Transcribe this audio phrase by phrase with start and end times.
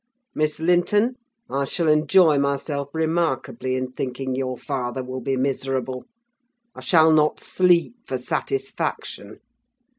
[0.33, 1.13] Miss Linton,
[1.47, 6.05] I shall enjoy myself remarkably in thinking your father will be miserable:
[6.73, 9.37] I shall not sleep for satisfaction.